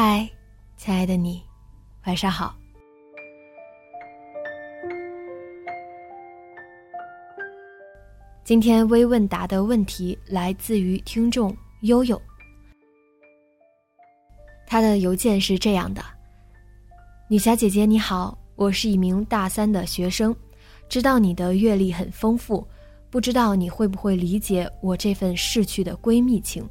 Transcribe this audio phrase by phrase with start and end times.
[0.00, 0.30] 嗨，
[0.76, 1.42] 亲爱的你，
[2.06, 2.54] 晚上好。
[8.44, 12.22] 今天微问答的问题来自于听众悠悠，
[14.68, 16.00] 他的邮件是这样的：
[17.28, 20.32] 女侠姐姐你好，我是一名大三的学生，
[20.88, 22.64] 知道你的阅历很丰富，
[23.10, 26.64] 不知道你会不会理解我这份逝去的闺蜜情。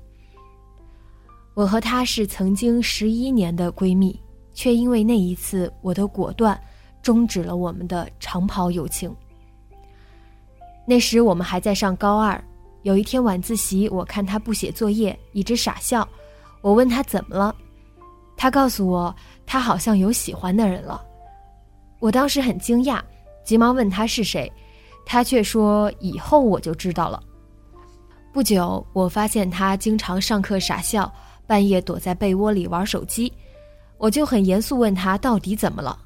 [1.57, 4.21] 我和她是曾经十一年的闺蜜，
[4.53, 6.55] 却因为那一次我的果断，
[7.01, 9.11] 终止了我们的长跑友情。
[10.85, 12.39] 那时我们还在上高二，
[12.83, 16.07] 有一天晚自习，我看她不写作业，一直傻笑。
[16.61, 17.55] 我问她怎么了，
[18.37, 21.03] 她告诉我她好像有喜欢的人了。
[21.97, 23.01] 我当时很惊讶，
[23.43, 24.51] 急忙问她是谁，
[25.07, 27.19] 她却说以后我就知道了。
[28.31, 31.11] 不久，我发现她经常上课傻笑。
[31.47, 33.31] 半夜躲在被窝里玩手机，
[33.97, 35.97] 我就很严肃问他到底怎么了。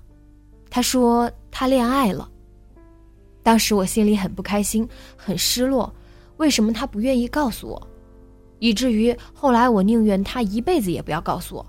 [0.70, 2.30] 他说他恋爱了。
[3.44, 4.88] 当时我心里很不开心，
[5.18, 5.92] 很失落。
[6.38, 7.88] 为什么他不愿意告诉我？
[8.60, 11.66] 以至于后来我宁愿他一辈子也不要告诉我。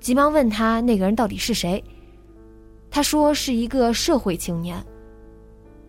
[0.00, 1.82] 急忙问他那个人到底是谁。
[2.90, 4.82] 他说是一个社会青年。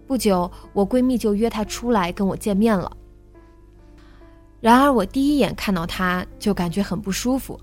[0.06, 2.91] 不久，我闺蜜就约他出来跟我见面了。
[4.61, 7.59] 然而，我第一眼看到他就感觉很不舒服，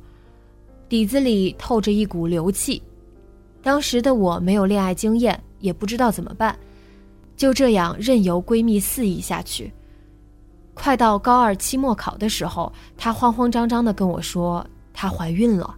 [0.89, 2.83] 底子里透着一股流气。
[3.63, 6.59] 当时的我没有恋爱经验，也不知道怎么办，
[7.37, 9.73] 就这样任由闺蜜肆意下去。
[10.75, 15.77] 快到高二期末考的时候，她慌慌张张的跟我说她怀孕了。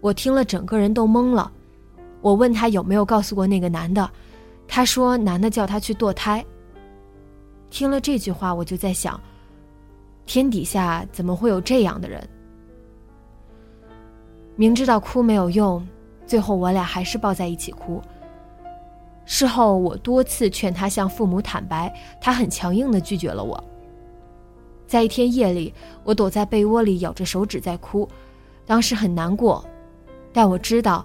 [0.00, 1.50] 我听了，整个人都懵了。
[2.20, 4.08] 我问她有没有告诉过那个男的，
[4.68, 6.44] 她说男的叫她去堕胎。
[7.68, 9.20] 听了这句话，我就在想。
[10.32, 12.22] 天底下怎么会有这样的人？
[14.54, 15.84] 明知道哭没有用，
[16.24, 18.00] 最后我俩还是抱在一起哭。
[19.24, 23.60] 事后我多次劝他向父母坦白，他很强硬的拒绝了我。
[24.86, 25.74] 在一天夜里，
[26.04, 28.08] 我躲在被窝里咬着手指在哭，
[28.64, 29.64] 当时很难过，
[30.32, 31.04] 但我知道，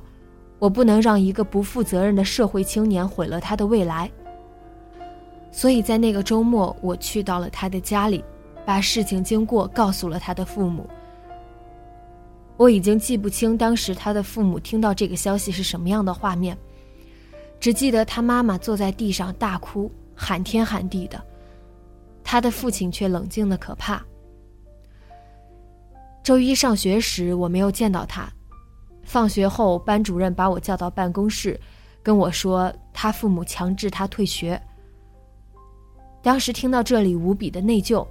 [0.60, 4.08] 我不能让一个不负责任的社会青年毁了他的未来。
[5.52, 8.24] 所以在那个周末，我去到了他的家里。
[8.66, 10.90] 把事情经过告诉了他的父母。
[12.58, 16.58] 我已经记不清当时他的父母听到这个消息是什么样的画面，
[17.60, 21.22] 只记得他妈妈坐在地上大哭，喊天喊地的，
[22.24, 24.02] 他的父亲却冷静的可怕。
[26.24, 28.28] 周一上学时我没有见到他，
[29.04, 31.60] 放学后班主任把我叫到办公室，
[32.02, 34.60] 跟我说他父母强制他退学。
[36.24, 38.08] 当时听到这里无比的内疚。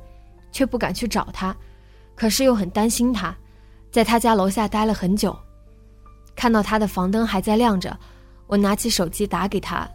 [0.55, 1.55] 却不敢去找他，
[2.15, 3.37] 可是又很担心他，
[3.91, 5.37] 在他家楼下待了很久，
[6.37, 7.99] 看到他的房灯还在亮着，
[8.47, 9.91] 我拿起手机打给他，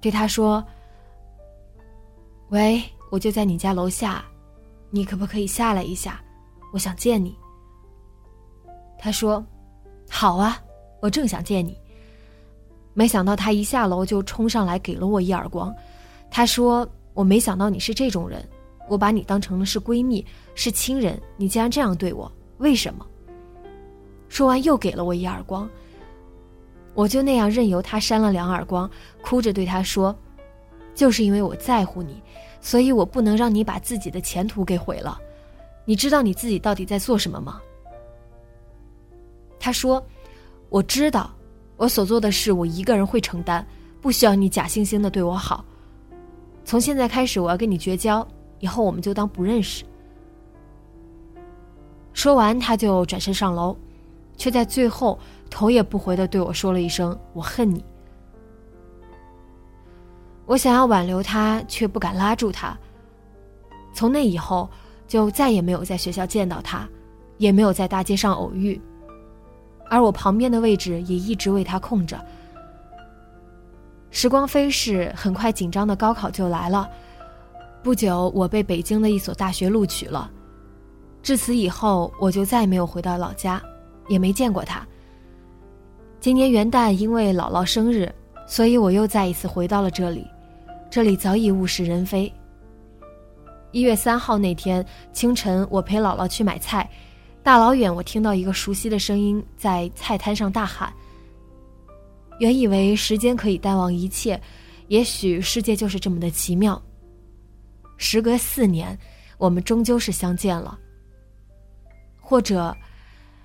[0.00, 0.64] 对他说
[2.50, 4.24] ：“喂，我就在你家楼下，
[4.90, 6.22] 你可不可以下来一下？
[6.72, 7.36] 我想见你。”
[8.96, 9.44] 他说
[10.08, 10.62] ：“好啊，
[11.02, 11.76] 我正想见你。”
[12.94, 15.74] 没想到他一下楼就冲上来给了我一耳光，
[16.30, 18.48] 他说：“我没想到你是这种人。”
[18.88, 23.06] 我把你当成了是闺蜜，是亲人，你竟然这样对我，为什么？
[24.28, 25.68] 说完又给了我一耳光。
[26.92, 28.88] 我就那样任由他扇了两耳光，
[29.22, 30.14] 哭着对他说
[30.94, 32.22] ：“就是因为我在乎你，
[32.60, 35.18] 所以我不能让你把自己的前途给毁了。
[35.84, 37.60] 你知道你自己到底在做什么吗？”
[39.58, 40.04] 他说
[40.68, 41.34] ：“我知道，
[41.76, 43.66] 我所做的事我一个人会承担，
[44.00, 45.64] 不需要你假惺惺的对我好。
[46.64, 48.26] 从现在开始，我要跟你绝交。”
[48.64, 49.84] 以后我们就当不认识。
[52.14, 53.76] 说完，他就转身上楼，
[54.38, 55.18] 却在最后
[55.50, 57.84] 头也不回的对我说了一声“我恨你”。
[60.46, 62.74] 我想要挽留他，却不敢拉住他。
[63.92, 64.66] 从那以后，
[65.06, 66.88] 就再也没有在学校见到他，
[67.36, 68.80] 也没有在大街上偶遇。
[69.90, 72.18] 而我旁边的位置也一直为他空着。
[74.10, 76.88] 时光飞逝，很快紧张的高考就来了。
[77.84, 80.30] 不久，我被北京的一所大学录取了。
[81.22, 83.62] 至此以后，我就再也没有回到老家，
[84.08, 84.84] 也没见过他。
[86.18, 88.10] 今年元旦，因为姥姥生日，
[88.46, 90.26] 所以我又再一次回到了这里。
[90.90, 92.32] 这里早已物是人非。
[93.70, 94.82] 一月三号那天
[95.12, 96.88] 清晨，我陪姥姥去买菜，
[97.42, 100.90] 大老远我听到一个熟悉的声音在菜摊上大喊。
[102.38, 104.40] 原以为时间可以淡忘一切，
[104.88, 106.80] 也许世界就是这么的奇妙。
[107.96, 108.98] 时隔四年，
[109.38, 110.78] 我们终究是相见了。
[112.20, 112.76] 或者，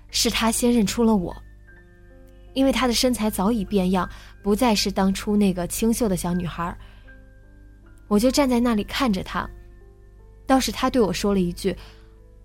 [0.09, 1.35] 是他先认出了我，
[2.53, 4.09] 因为他的身材早已变样，
[4.41, 6.75] 不再是当初那个清秀的小女孩。
[8.07, 9.47] 我就站在那里看着他，
[10.47, 11.75] 倒是他对我说了一句：“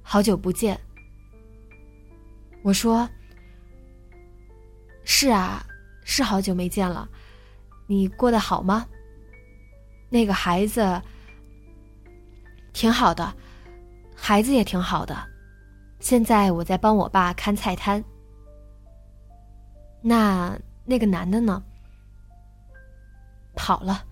[0.03, 0.79] 好久不见。”
[2.63, 3.09] 我说
[5.05, 5.65] ：“是啊，
[6.05, 7.09] 是好久没见了，
[7.87, 8.87] 你过得好吗？
[10.11, 11.01] 那个孩子
[12.75, 13.33] 挺好的，
[14.15, 15.17] 孩子也挺好的，
[16.01, 18.05] 现在我在帮我爸看菜摊。
[20.03, 20.55] 那
[20.85, 21.63] 那个男的呢？
[23.55, 24.05] 跑了。”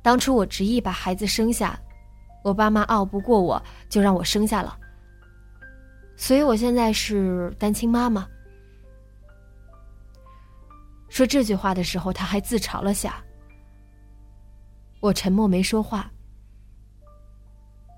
[0.00, 1.80] 当初我执意把孩子生下，
[2.42, 4.78] 我爸妈拗不过我，就让我生下了。
[6.14, 8.28] 所以我现在是单亲妈妈。
[11.08, 13.24] 说这句话的时候，他还自嘲了下。
[15.00, 16.10] 我沉默没说话。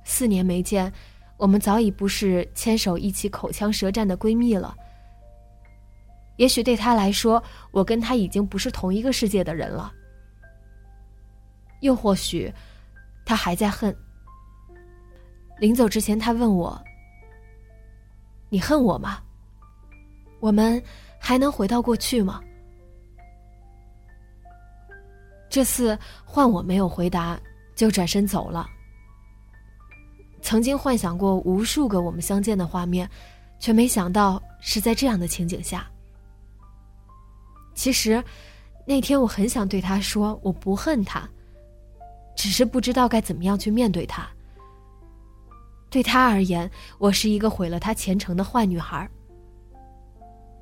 [0.08, 0.90] 四年没见，
[1.36, 4.72] 我们早已不是牵手一起口腔舌战的闺蜜了。
[6.36, 7.42] 也许对他来说，
[7.72, 9.92] 我跟他已经不是同一个世界的人了。
[11.80, 12.54] 又或许，
[13.24, 13.94] 他还在恨。
[15.58, 16.80] 临走之前，他问我
[18.48, 19.20] ：“你恨我吗？
[20.38, 20.80] 我们
[21.18, 22.40] 还能回到过去吗？”
[25.50, 27.36] 这次换我没有回答，
[27.74, 28.70] 就转身走了。
[30.46, 33.10] 曾经幻想过无数个我们相见的画面，
[33.58, 35.90] 却没想到是在这样的情景下。
[37.74, 38.22] 其实，
[38.86, 41.28] 那天我很想对他说：“我不恨他。”
[42.36, 44.24] 只是不知道该怎么样去面对他。
[45.90, 49.10] 对他而言，我是一个毁了他前程的坏女孩。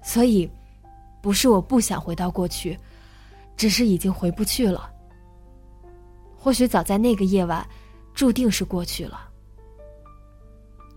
[0.03, 0.51] 所以，
[1.21, 2.79] 不是我不想回到过去，
[3.55, 4.91] 只是已经回不去了。
[6.35, 7.63] 或许早在那个夜晚，
[8.15, 9.29] 注定是过去了。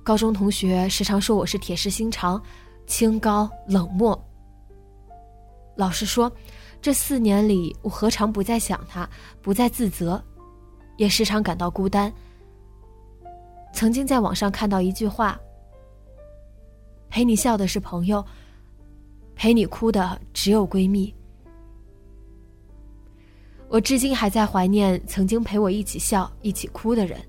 [0.08, 2.42] 高中同学时常说我是铁石心肠、
[2.86, 4.18] 清高冷漠。
[5.76, 6.32] 老实说，
[6.82, 9.06] 这四年里，我何尝不在想他，
[9.42, 10.24] 不再自责。
[10.96, 12.10] 也时常感到孤单。
[13.74, 15.38] 曾经在网上看到一句话
[17.12, 18.26] ：“陪你笑的是朋友，
[19.36, 21.14] 陪你哭的只有闺蜜。”
[23.68, 27.20] 我至今还在怀念曾经陪我一起笑、一起哭的人。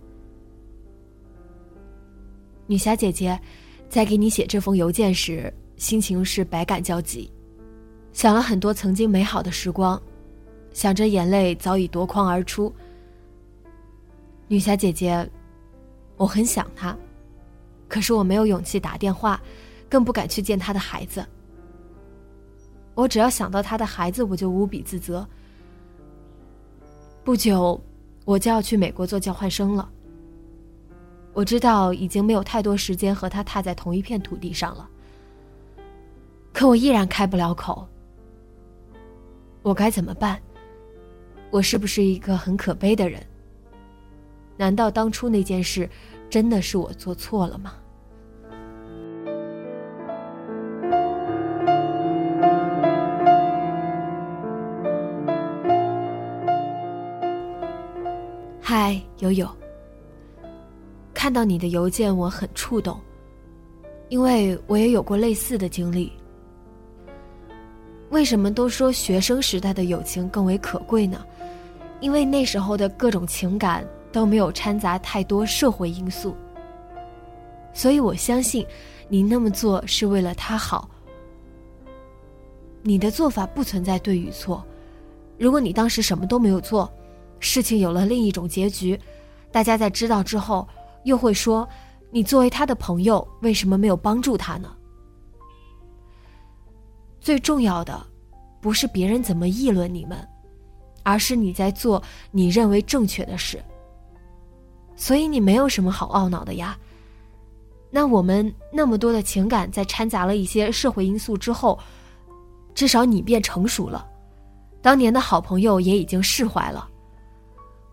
[2.68, 3.40] 女侠姐姐，
[3.88, 7.32] 在给你写这封邮件时，心情是百感交集，
[8.12, 10.00] 想了很多曾经美好的时光，
[10.74, 12.70] 想着眼泪早已夺眶而出。
[14.48, 15.26] 女侠姐姐，
[16.18, 16.94] 我很想他，
[17.88, 19.40] 可是我没有勇气打电话，
[19.88, 21.24] 更不敢去见他的孩子。
[22.94, 25.26] 我只要想到他的孩子，我就无比自责。
[27.24, 27.80] 不久，
[28.26, 29.90] 我就要去美国做交换生了。
[31.38, 34.88] 我知道已经没有太多时间和他踏在同一片土地上了，
[36.52, 37.86] 可我依然开不了口。
[39.62, 40.42] 我该怎么办？
[41.52, 43.24] 我是不是一个很可悲的人？
[44.56, 45.88] 难道当初那件事，
[46.28, 47.74] 真的是我做错了吗？
[58.60, 59.48] 嗨，悠悠，
[61.28, 62.98] 看到你的邮件，我很触动，
[64.08, 66.10] 因为我也有过类似的经历。
[68.08, 71.22] 为什么都说学生时代的友情更为可贵呢？
[72.00, 73.86] 因为那时候的各种情感。
[74.10, 76.34] 都没有掺杂太多社会因素，
[77.74, 78.66] 所以我相信，
[79.06, 80.88] 你那么做是为了他好。
[82.80, 84.64] 你的做法不存在对与错，
[85.36, 86.90] 如果你当时什么都没有做，
[87.38, 88.98] 事情有了另一种结局，
[89.52, 90.66] 大家在知道之后
[91.04, 91.68] 又会说，
[92.10, 94.74] 你作为他的朋友为什么没有帮助他呢？
[97.20, 98.04] 最重要的
[98.60, 100.18] 不是别人怎么议论你们，
[101.02, 103.62] 而是你在做你认为正确的事。
[104.96, 106.76] 所以你没有什么好懊恼的呀。
[107.90, 111.78] 那我们那么多的情感，在掺杂了一些社会因素之后，
[112.74, 114.06] 至少你变成熟了，
[114.82, 116.88] 当年的好朋友也已经释怀了。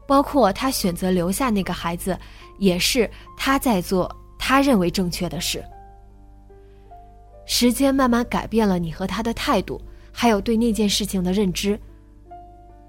[0.07, 2.17] 包括他选择留下那个孩子，
[2.57, 5.63] 也是他在做他认为正确的事。
[7.45, 9.81] 时间慢慢改变了你和他的态度，
[10.11, 11.79] 还有对那件事情的认知。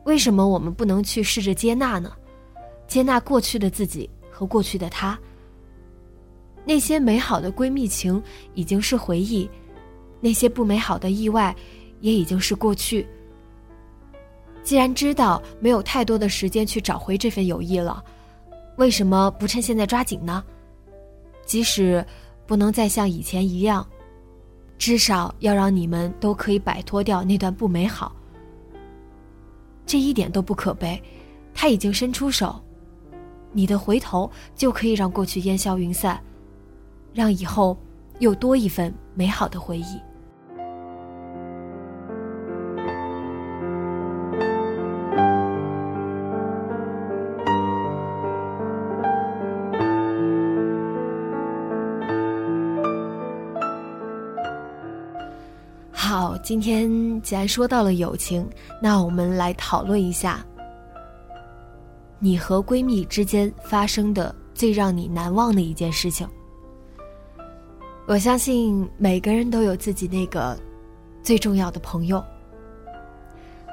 [0.04, 2.12] 为什么我们不能去试着接纳呢？
[2.86, 5.18] 接纳过去的自己和过去的他。
[6.64, 8.22] 那些美好的闺蜜情
[8.54, 9.48] 已经是回忆，
[10.20, 11.54] 那些不美好的意外
[12.00, 13.06] 也已经是过去。
[14.66, 18.02] 既然知道没有太多的时间去找回这份友谊了，
[18.78, 20.42] 为什么不趁现在抓紧呢？
[21.44, 22.04] 即使
[22.48, 23.86] 不能再像以前一样，
[24.76, 28.10] 至少要让你们都可以摆脱掉那段不美好。
[29.86, 31.00] 这一点都不可悲，
[31.54, 32.60] 他已经伸出手，
[33.52, 36.20] 你的回头就可以让过去烟消云散。
[37.14, 37.78] 让以后
[38.18, 40.00] 又多一份美好的回忆。
[56.46, 58.48] 今天既然说到了友情，
[58.80, 60.46] 那我们来讨论一下，
[62.20, 66.24] 你和闺蜜之间发生的最让你难忘的一件事情。
[68.06, 70.56] 我相信每个人都有自己那个
[71.20, 72.24] 最重要的朋友。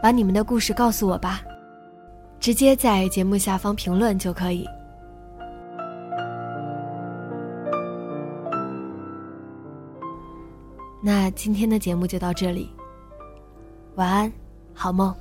[0.01, 1.43] 把你们的故事告诉我吧，
[2.39, 4.67] 直接在节目下方评论就可以。
[11.05, 12.69] 那今天的节目就到这里，
[13.95, 14.31] 晚安，
[14.73, 15.13] 好梦。